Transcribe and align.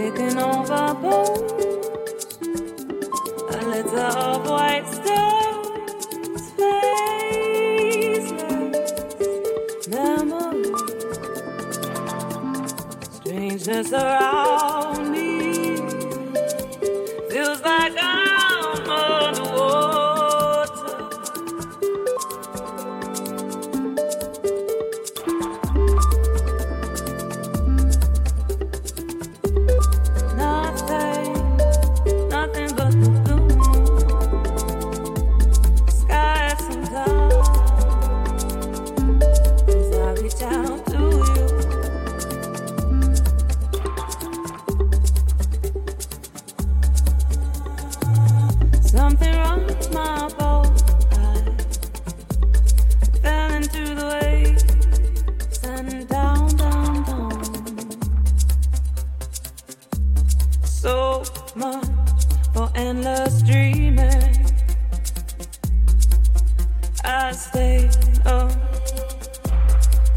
taken 0.00 0.38
over 0.38 0.94
bones, 1.02 1.52
a 3.50 3.58
litter 3.68 4.10
of 4.28 4.48
white 4.48 4.86
stones, 4.96 6.42
faceless 6.56 8.28
memories, 9.88 10.80
strangeness 13.12 13.92
around. 13.92 14.69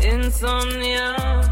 Insomnia 0.02 1.43